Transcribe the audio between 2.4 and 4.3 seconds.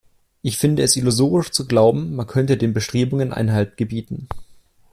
den Bestrebungen Einhalt gebieten.